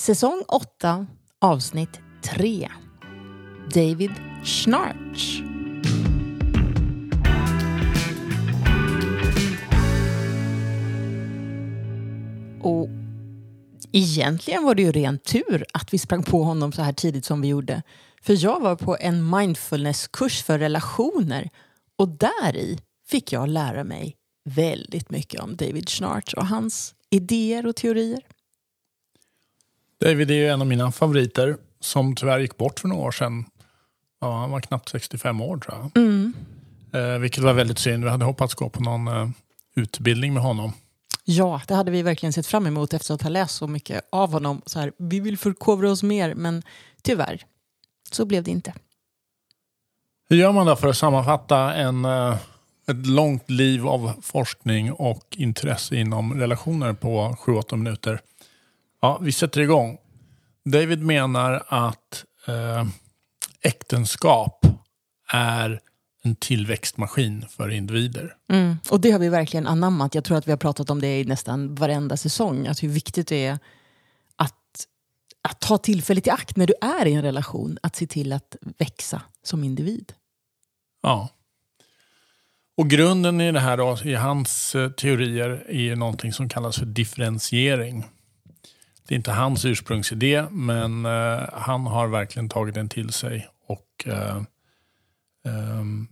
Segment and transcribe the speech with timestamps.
[0.00, 1.06] Säsong 8,
[1.40, 2.68] avsnitt 3.
[3.74, 4.10] David
[4.44, 5.42] Schnarch.
[12.62, 12.88] Och
[13.92, 17.40] egentligen var det ju ren tur att vi sprang på honom så här tidigt som
[17.40, 17.82] vi gjorde.
[18.22, 21.50] För jag var på en mindfulnesskurs för relationer
[21.96, 22.78] och där i
[23.08, 28.22] fick jag lära mig väldigt mycket om David Schnarch och hans idéer och teorier.
[30.00, 33.44] David är ju en av mina favoriter som tyvärr gick bort för några år sedan.
[34.20, 36.02] Ja, han var knappt 65 år tror jag.
[36.02, 36.32] Mm.
[36.92, 38.04] Eh, vilket var väldigt synd.
[38.04, 39.28] Vi hade hoppats gå på någon eh,
[39.76, 40.72] utbildning med honom.
[41.24, 44.32] Ja, det hade vi verkligen sett fram emot efter att ha läst så mycket av
[44.32, 44.62] honom.
[44.66, 46.62] Så här, vi vill förkovra oss mer, men
[47.02, 47.44] tyvärr
[48.12, 48.74] så blev det inte.
[50.28, 52.36] Hur gör man då för att sammanfatta en, eh,
[52.88, 58.20] ett långt liv av forskning och intresse inom relationer på 7-8 minuter?
[59.00, 59.98] Ja, vi sätter igång.
[60.64, 62.86] David menar att eh,
[63.62, 64.66] äktenskap
[65.32, 65.80] är
[66.22, 68.36] en tillväxtmaskin för individer.
[68.52, 68.76] Mm.
[68.90, 70.14] Och det har vi verkligen anammat.
[70.14, 72.66] Jag tror att vi har pratat om det i nästan varenda säsong.
[72.66, 73.58] Att hur viktigt det är
[74.36, 74.86] att,
[75.42, 77.78] att ta tillfället i akt när du är i en relation.
[77.82, 80.12] Att se till att växa som individ.
[81.02, 81.28] Ja.
[82.76, 88.04] Och grunden i det här i hans eh, teorier är någonting som kallas för differentiering.
[89.10, 93.48] Det är inte hans ursprungsidé, men eh, han har verkligen tagit den till sig.
[93.66, 94.42] Och eh,
[95.46, 96.08] ehm,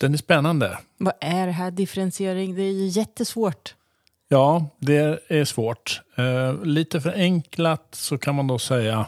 [0.00, 0.78] Den är spännande.
[0.98, 2.54] Vad är det här differentiering?
[2.54, 3.74] Det är ju jättesvårt.
[4.28, 6.00] Ja, det är svårt.
[6.16, 9.06] Eh, lite förenklat så kan man då säga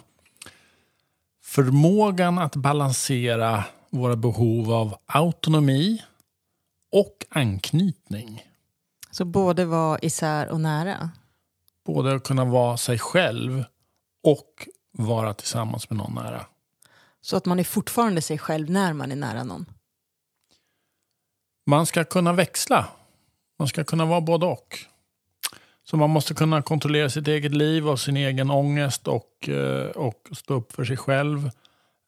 [1.42, 6.02] förmågan att balansera våra behov av autonomi
[6.92, 8.42] och anknytning.
[9.10, 11.10] Så både vara isär och nära?
[11.86, 13.64] Både att kunna vara sig själv
[14.24, 16.46] och vara tillsammans med någon nära.
[17.20, 19.66] Så att man är fortfarande sig själv när man är nära någon?
[21.66, 22.88] Man ska kunna växla.
[23.58, 24.78] Man ska kunna vara både och.
[25.84, 30.28] Så man måste kunna kontrollera sitt eget liv och sin egen ångest och, eh, och
[30.32, 31.50] stå upp för sig själv.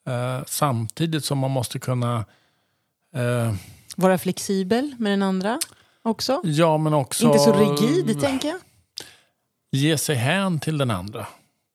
[0.07, 2.25] Eh, samtidigt som man måste kunna...
[3.15, 3.53] Eh,
[3.97, 5.59] Vara flexibel med den andra
[6.01, 6.41] också?
[6.43, 7.25] ja, men också...
[7.25, 8.59] Inte så rigid, tänker jag.
[9.75, 11.27] Ge sig hän till den andra.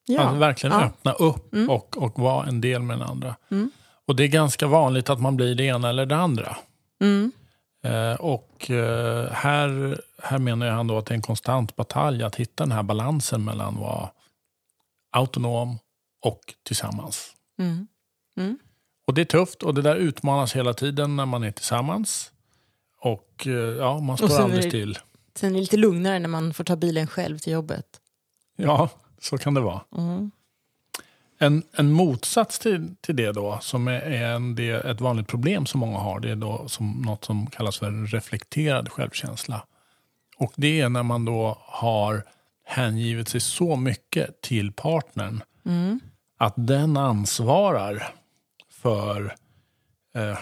[0.07, 0.21] Ja.
[0.23, 0.85] Att verkligen Ja.
[0.85, 1.71] öppna upp Mm.
[1.71, 3.37] och, och vara en del med den andra.
[3.51, 3.71] Mm.
[4.07, 6.57] Och det är ganska vanligt att man blir det ena eller det andra.
[7.01, 7.33] Mm.
[7.85, 12.23] Eh, och eh, här, här menar jag han då att det är en konstant batalj
[12.23, 14.11] att hitta den här balansen mellan att vara
[15.13, 15.79] autonom
[16.25, 17.33] och tillsammans.
[17.59, 17.87] Mm.
[18.37, 18.59] Mm.
[19.07, 22.33] Och det är tufft och det där utmanas hela tiden när man är tillsammans.
[23.01, 24.99] Och eh, ja, man står aldrig still.
[25.35, 27.87] Sen är det lite lugnare när man får ta bilen själv till jobbet.
[28.57, 28.89] Ja,
[29.21, 29.81] så kan det vara.
[29.97, 30.31] Mm.
[31.39, 35.67] En, en motsats till, till det då, som är, är en, det, ett vanligt problem
[35.67, 39.67] som många har, det är då som, något som kallas för reflekterad självkänsla.
[40.37, 42.25] Och det är när man då har
[42.65, 46.01] hängivit sig så mycket till partnern Mm.
[46.39, 48.15] att den ansvarar
[48.71, 49.35] för
[50.15, 50.39] eh,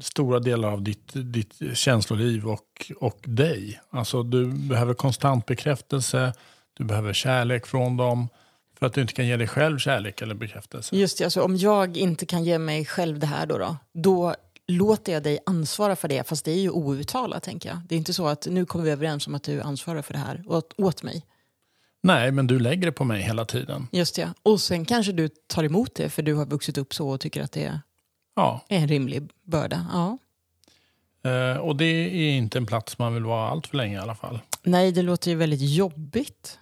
[0.00, 3.80] stora delar av ditt, ditt känsloliv och, och dig.
[3.90, 6.32] Alltså du behöver konstant bekräftelse,
[6.74, 8.28] du behöver kärlek från dem
[8.78, 10.96] för att du inte kan ge dig själv kärlek eller bekräftelse.
[10.96, 14.34] Just det, alltså om jag inte kan ge mig själv det här då, då, då
[14.68, 17.78] låter jag dig ansvara för det, fast det är ju outtalat tänker jag.
[17.88, 20.18] Det är inte så att nu kommer vi överens om att du ansvarar för det
[20.18, 21.26] här åt, åt mig.
[22.02, 23.88] Nej, men du lägger det på mig hela tiden.
[23.92, 27.08] Just det, och sen kanske du tar emot det för du har vuxit upp så
[27.08, 27.80] och tycker att det
[28.36, 29.86] är Ja, en rimlig börda.
[29.92, 30.18] Ja.
[31.30, 34.14] eh, och det är inte en plats man vill vara allt för länge i alla
[34.14, 34.38] fall.
[34.62, 36.58] Nej, det låter ju väldigt jobbigt.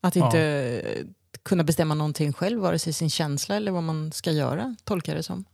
[0.00, 0.24] Att Ja.
[0.26, 1.06] inte eh,
[1.42, 5.22] kunna bestämma någonting själv, vare sig sin känsla eller vad man ska göra, tolkar det
[5.22, 5.44] som.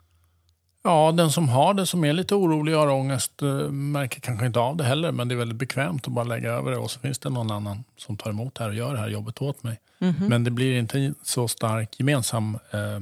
[0.83, 4.47] Ja, den som har det, som är lite orolig och har ångest, eh, märker kanske
[4.47, 5.13] inte av det heller.
[5.13, 7.51] Men det är väldigt bekvämt att bara lägga över det och så finns det någon
[7.51, 9.81] annan som tar emot det här och gör det här jobbet åt mig.
[9.99, 10.15] Mhm.
[10.29, 13.01] Men det blir inte så stark gemensam eh,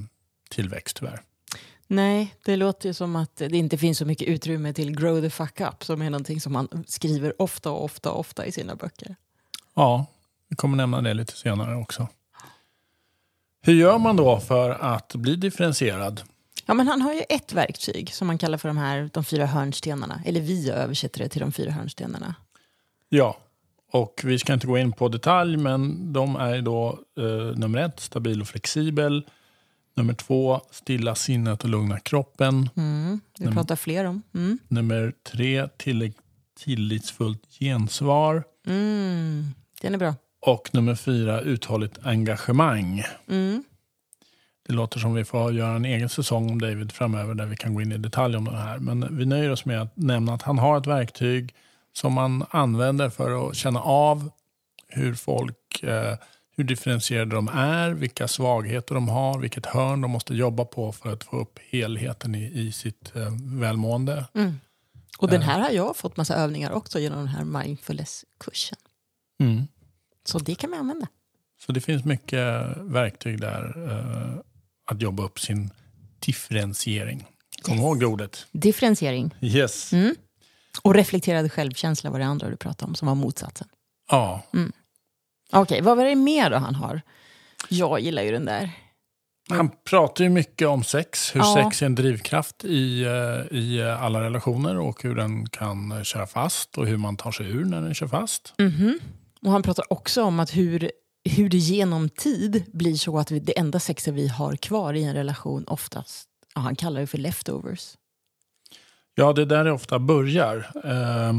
[0.51, 1.21] tillväxt tyvärr.
[1.87, 5.31] Nej, det låter ju som att det inte finns så mycket utrymme till grow the
[5.31, 8.75] fuck up som är någonting som man skriver ofta och ofta och ofta i sina
[8.77, 9.17] böcker.
[9.75, 10.07] Ja,
[10.49, 12.09] vi kommer nämna det lite senare också.
[13.63, 16.23] Hur gör man då för att bli differentierad?
[16.67, 19.47] Ja, men han har ju ett verktyg som man kallar för de här de fyra
[19.47, 20.23] hörnstenarna.
[20.25, 22.35] Eller vi översätter det till de fyra hörnstenarna.
[23.09, 23.37] Ja,
[23.91, 28.01] och vi ska inte gå in på detalj, men de är då eh, nummer ett,
[28.01, 29.25] stabil och flexibel.
[29.97, 32.71] Nummer två, stilla sinnet och lugna kroppen.
[32.77, 33.55] Mm, vi Mm.
[33.57, 34.23] pratar fler om.
[34.35, 34.59] Mm.
[34.69, 36.13] Nummer tre, till,
[36.65, 38.45] tillitsfullt gensvar.
[38.67, 39.45] Mm,
[39.83, 40.15] den är bra.
[40.47, 43.03] Och nummer fyra, uthålligt engagemang.
[43.29, 43.65] Mm.
[44.67, 47.75] Det låter som vi får göra en egen säsong om David framöver där vi kan
[47.75, 48.79] gå in i detalj om det här.
[48.79, 51.55] Men vi nöjer oss med att nämna att han har ett verktyg
[51.93, 54.31] som man använder för att känna av
[54.89, 56.17] hur folk, eh,
[56.57, 61.13] hur differentierade de är, vilka svagheter de har, vilket hörn de måste jobba på för
[61.13, 64.27] att få upp helheten i, i sitt eh, välmående.
[64.35, 64.61] Mm.
[65.19, 68.79] Och den här har jag fått massa övningar också genom den här mindfulness-kursen.
[69.41, 69.63] Mm.
[70.25, 71.07] Så det kan man använda.
[71.67, 74.41] Så det finns mycket verktyg där eh,
[74.85, 75.71] att jobba upp sin
[76.19, 77.27] differentiering.
[77.63, 78.47] Kom ihåg det ordet.
[78.53, 79.35] Differentiering.
[79.41, 79.93] Yes.
[79.93, 80.15] Mm.
[80.83, 83.69] Och reflekterad självkänsla var det andra du pratade om som var motsatsen.
[84.11, 84.43] Ja.
[85.55, 87.01] Okej, vad var det mer då han har?
[87.69, 88.71] Jag gillar ju den där.
[89.51, 91.55] Han pratar ju mycket om sex, hur Ja.
[91.65, 96.27] sex är en drivkraft i, eh, i alla relationer och hur den kan eh, köra
[96.27, 98.55] fast och hur man tar sig ur när den kör fast.
[98.59, 98.99] Mhm.
[99.43, 100.91] Och han pratar också om att hur,
[101.25, 105.05] hur det genom tid blir så att vi, det enda sexet vi har kvar i
[105.05, 107.95] en relation oftast, ja, han kallar det för leftovers.
[109.15, 110.71] Ja, det är där det ofta börjar.
[110.85, 111.33] Eh,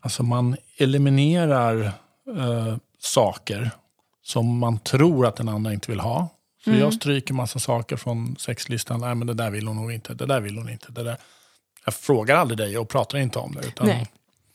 [0.00, 1.84] alltså man eliminerar
[2.36, 3.70] eh, saker
[4.22, 6.28] som man tror att den andra inte vill ha.
[6.64, 6.80] Så Mm.
[6.82, 9.00] jag stryker massa saker från sexlistan.
[9.00, 10.14] Nej, men det där vill hon nog inte.
[10.14, 10.92] Det där vill hon inte.
[10.92, 11.16] Det där.
[11.84, 13.66] Jag frågar aldrig dig och pratar inte om det.
[13.68, 14.06] Utan Nej.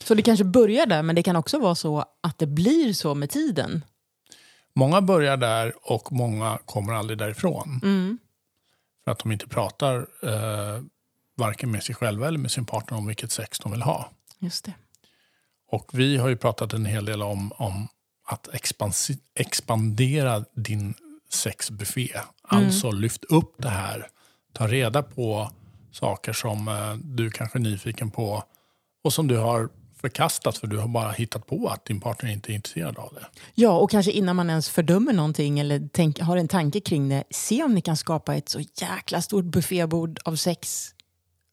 [0.04, 3.14] Så det kanske börjar där, men det kan också vara så att det blir så
[3.14, 3.84] med tiden.
[4.74, 7.80] Många börjar där och många kommer aldrig därifrån.
[7.82, 8.18] Mm.
[9.04, 10.82] För att de inte pratar eh,
[11.36, 14.10] varken med sig själva eller med sin partner om vilket sex de vill ha.
[14.38, 14.72] Just det.
[15.70, 17.88] Och vi har ju pratat en hel del om, om
[18.24, 18.48] att
[19.34, 20.94] expandera din
[21.32, 22.08] sexbuffé.
[22.42, 24.08] Alltså lyft upp det här.
[24.52, 25.50] Ta reda på
[25.92, 28.42] saker som eh, du kanske är nyfiken på
[29.04, 29.68] och som du har
[30.00, 33.26] förkastat för du har bara hittat på att din partner inte är intresserad av det.
[33.54, 37.24] Ja, och kanske innan man ens fördömer någonting eller tänk, har en tanke kring det,
[37.30, 40.90] se om ni kan skapa ett så jäkla stort buffébord av sex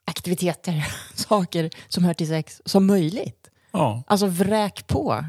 [0.05, 3.47] aktiviteter, saker som hör till sex, som möjligt.
[3.71, 5.25] Ja, Alltså vräk på.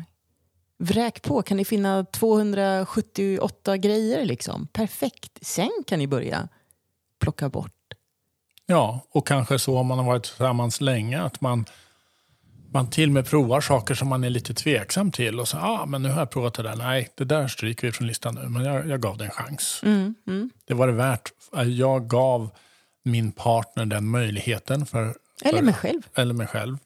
[0.83, 1.43] Vräk på.
[1.43, 4.67] Kan ni finna 278 grejer liksom?
[4.67, 5.39] Perfekt.
[5.43, 6.49] Sen kan ni börja
[7.21, 7.73] plocka bort.
[8.67, 11.65] ja, och kanske så om man har varit tillsammans länge att man,
[12.73, 15.87] man till och med provar saker som man är lite tveksam till och så, ah,
[15.87, 16.77] men nu har jag provat det där.
[16.77, 19.81] Nej, det där stryker vi från listan nu, men jag, jag gav det en chans.
[19.83, 20.51] Mm, mm.
[20.65, 21.33] Det var det värt.
[21.67, 22.51] Jag gav
[23.03, 24.87] min partner den möjligheten.
[24.87, 26.03] För, Eller för, mig själv.
[26.15, 26.79] eller mig själv.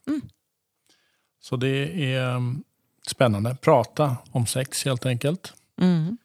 [1.43, 2.65] Så det är um,
[3.11, 3.57] spännande.
[3.61, 5.53] Prata om sex helt enkelt.
[5.81, 6.17] Mm.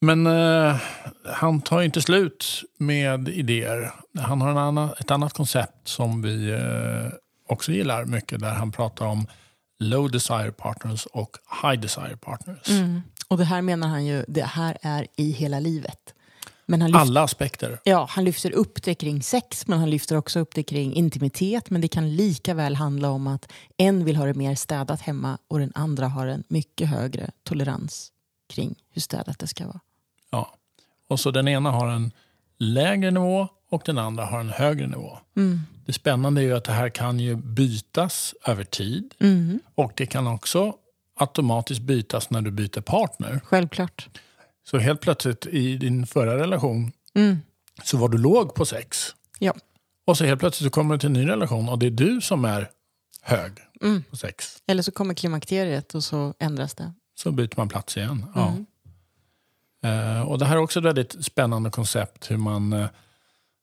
[0.00, 0.76] Men eh,
[1.24, 3.92] han tar inte slut med idéer.
[4.18, 7.12] Han har en annan, ett annat koncept som vi eh,
[7.48, 8.40] också gillar mycket.
[8.40, 9.26] Där han pratar om
[9.78, 12.68] low desire partners och high desire partners.
[12.68, 13.02] Mm.
[13.28, 16.14] Och det här menar han ju, det här är i hela livet.
[16.66, 17.80] Men han lyfter, Alla aspekter.
[17.84, 21.70] ja, han lyfter upp det kring sex, men han lyfter också upp det kring intimitet.
[21.70, 25.38] Men det kan lika väl handla om att en vill ha det mer städat hemma
[25.48, 28.12] och den andra har en mycket högre tolerans
[28.54, 29.80] kring hur städat det ska vara.
[30.30, 30.54] Ja.
[31.08, 32.12] Och så den ena har en
[32.58, 35.18] lägre nivå och den andra har en högre nivå.
[35.36, 35.60] Mm.
[35.86, 39.60] Det spännande är ju att det här kan ju bytas över tid Mm.
[39.74, 40.74] och det kan också
[41.16, 43.40] automatiskt bytas när du byter partner.
[43.44, 44.08] Självklart.
[44.64, 47.38] Så helt plötsligt i din förra relation Mm.
[47.84, 49.14] så var du låg på sex.
[49.38, 49.54] Ja.
[50.06, 52.20] Och så helt plötsligt så kommer du till en ny relation och det är du
[52.20, 52.70] som är
[53.22, 53.52] hög
[53.82, 54.02] Mm.
[54.10, 54.56] på sex.
[54.66, 56.92] Eller så kommer klimakteriet och så ändras det.
[57.14, 58.26] Så byter man plats igen.
[58.34, 58.48] Ja.
[58.48, 58.66] Mm.
[59.84, 62.86] Eh, och det här är också ett väldigt spännande koncept hur man eh,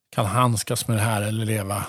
[0.10, 1.86] kan handskas med det här eller leva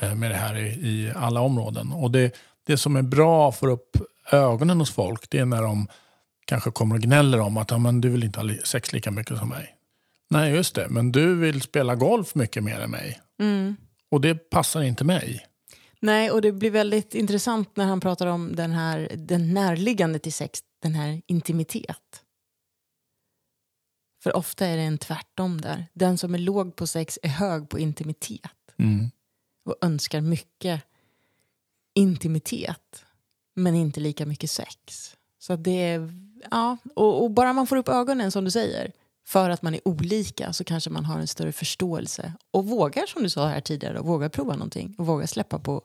[0.00, 1.92] eh, med det här i, i alla områden.
[1.92, 2.34] Och det,
[2.66, 3.96] det som är bra för upp
[4.32, 5.88] ögonen hos folk det är när de
[6.44, 9.38] kanske kommer och gnäller om att ja, men du vill inte ha sex lika mycket
[9.38, 9.76] som mig.
[10.30, 10.88] Nej, just det.
[10.88, 13.20] Men du vill spela golf mycket mer än mig.
[13.40, 13.76] Mm.
[14.10, 15.46] Och det passar inte mig.
[16.00, 20.32] Nej, och det blir väldigt intressant när han pratar om den här den närliggande till
[20.32, 22.22] sex, den här intimitet.
[24.22, 25.86] För ofta är det en tvärtom där.
[25.94, 29.10] Den som är låg på sex är hög på intimitet Mm.
[29.64, 30.82] och önskar mycket
[31.94, 33.04] intimitet
[33.54, 35.16] men inte lika mycket sex.
[35.38, 36.12] Så det är,
[36.50, 38.92] ja, och, och bara man får upp ögonen som du säger
[39.26, 43.22] för att man är olika så kanske man har en större förståelse och vågar som
[43.22, 45.82] du sa här tidigare, och vågar prova någonting och vågar släppa på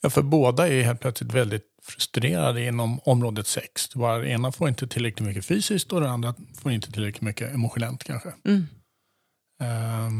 [0.00, 3.88] Ja, för båda är helt plötsligt väldigt frustrerade inom området sex.
[3.88, 8.04] Den ena får inte tillräckligt mycket fysiskt och den andra får inte tillräckligt mycket emotionellt
[8.04, 8.32] kanske.
[8.44, 8.66] Mm.
[9.58, 10.10] Ja.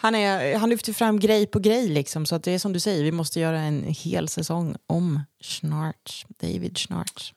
[0.00, 2.80] Han, är, han lyfter fram grej på grej, liksom, så att det är som du
[2.80, 7.34] säger, vi måste göra en hel säsong om Schnarch, David Schnarch.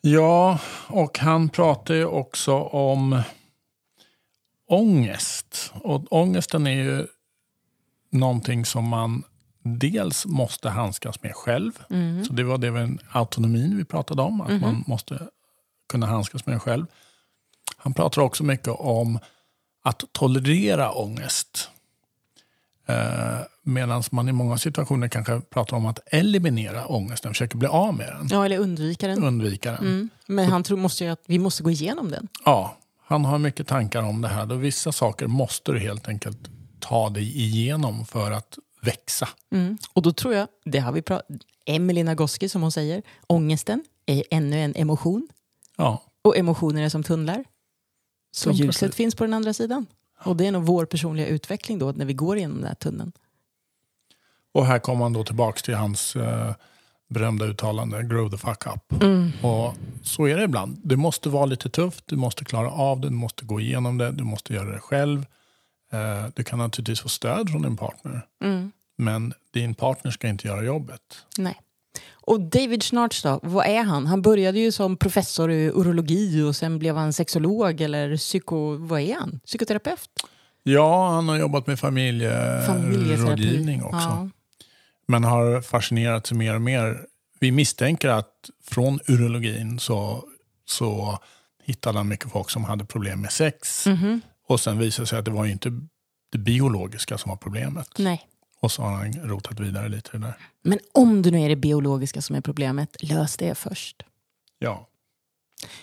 [0.00, 3.22] Ja, och han pratar ju också om
[4.68, 5.72] ångest.
[5.74, 7.06] Och ångesten är ju
[8.10, 9.22] någonting som man
[9.62, 11.72] dels måste handskas med själv.
[11.90, 12.24] Mm.
[12.24, 14.60] Så det var det med autonomin vi pratade om, att Mhm.
[14.60, 15.28] man måste
[15.88, 16.86] kunna handskas med den själv.
[17.76, 19.18] Han pratar också mycket om
[19.82, 21.68] att tolerera ångest.
[22.86, 27.94] Eh, Medan man i många situationer kanske pratar om att eliminera ångesten, försöker bli av
[27.94, 29.24] med den, Ja, eller undvika den.
[29.24, 29.80] undvika den.
[29.80, 30.08] Mm.
[30.26, 32.28] Men han tror måste ju att vi måste gå igenom den.
[32.44, 34.46] Ja, han har mycket tankar om det här.
[34.46, 36.38] Då vissa saker måste du helt enkelt
[36.80, 39.28] ta dig igenom för att växa.
[39.52, 39.78] Mm.
[39.92, 41.26] Och då tror jag, det har vi pratat
[41.66, 45.28] Emelie Nagoski som hon säger, ångesten är ännu en emotion.
[45.76, 47.44] Ja, Och emotioner är som tunnlar.
[48.32, 48.96] Så Som ljuset precis.
[48.96, 49.86] finns på den andra sidan.
[50.24, 53.12] Och det är nog vår personliga utveckling då när vi går igenom den här tunneln.
[54.52, 56.54] och här kommer han då tillbaks till hans eh,
[57.08, 59.02] berömda uttalande, grow the fuck up.
[59.44, 60.78] Och så är det ibland.
[60.84, 64.10] Det måste vara lite tufft, du måste klara av det, du måste gå igenom det,
[64.12, 65.26] du måste göra det själv.
[65.92, 68.72] Eh, du kan naturligtvis få stöd från din partner, Mm.
[68.96, 71.24] men din partner ska inte göra jobbet.
[71.38, 71.60] Nej.
[72.10, 74.06] Och David Schnarch då, vad är han?
[74.06, 78.76] Han började ju som professor i urologi och sen blev han sexolog eller psyko...
[78.76, 79.40] Vad är han?
[79.46, 80.10] Psykoterapeut?
[80.62, 83.98] Ja, han har jobbat med familjerådgivning också.
[83.98, 84.28] Ja.
[85.06, 87.00] men har fascinerat sig mer och mer.
[87.40, 90.24] Vi misstänker att från urologin så,
[90.64, 91.18] så
[91.64, 93.86] hittade han mycket folk som hade problem med sex.
[93.86, 94.20] Mhm.
[94.48, 95.70] Och sen visade det sig att det var inte
[96.32, 97.88] det biologiska som var problemet.
[97.98, 98.26] Nej.
[98.62, 100.36] Och så har han rotat vidare lite i det där.
[100.62, 104.02] Men om det nu är det biologiska som är problemet, lös det först.
[104.58, 104.88] Ja.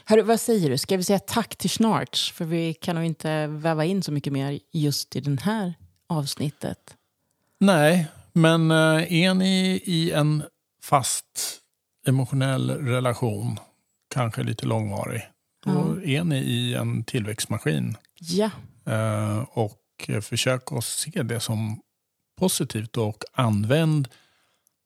[0.05, 0.77] Hörru, vad säger du?
[0.77, 2.33] Ska vi säga tack till Schnarch?
[2.33, 5.73] För vi kan nog inte väva in så mycket mer just i det här
[6.07, 6.95] avsnittet.
[7.59, 10.43] Nej, men eh, är ni i en
[10.83, 11.59] fast
[12.07, 13.59] emotionell relation,
[14.13, 15.21] kanske lite långvarig,
[15.65, 17.97] då är ni i en tillväxtmaskin.
[18.19, 18.49] Ja,
[18.89, 21.81] Eh, och eh, försök att se det som
[22.39, 24.07] positivt och använd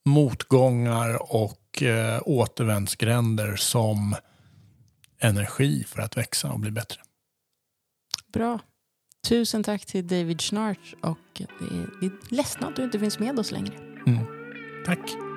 [0.05, 4.15] motgångar och eh, återvändsgränder som
[5.19, 7.01] energi för att växa och bli bättre.
[8.33, 8.59] bra.
[9.27, 13.39] Tusen tack till David Schnarch och är, vi är ledsna att du inte finns med
[13.39, 13.75] oss längre.
[14.07, 14.25] Mm.
[14.85, 15.32] Tack!